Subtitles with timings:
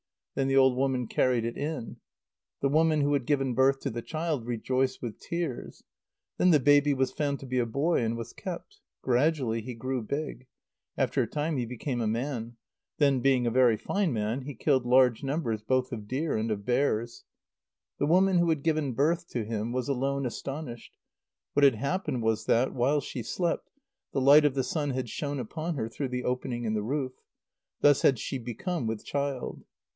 [0.33, 1.97] Then the old woman carried it in.
[2.61, 5.83] The woman who had given birth to the child rejoiced with tears.
[6.37, 8.79] Then the baby was found to be a boy, and was kept.
[9.03, 10.47] Gradually he grew big.
[10.97, 12.55] After a time he became a man.
[12.97, 16.65] Then, being a very fine man, he killed large numbers both of deer and of
[16.65, 17.25] bears.
[17.99, 20.97] The woman who had given birth to him was alone astonished.
[21.53, 23.69] What had happened was that, while she slept,
[24.13, 27.11] the light of the sun had shone upon her through the opening in the roof.
[27.81, 29.63] Thus had she become with child.